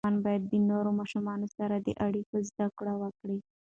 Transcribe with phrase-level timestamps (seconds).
[0.03, 3.37] ماشوم باید د نورو ماشومانو سره د اړیکو زده کړه وکړي.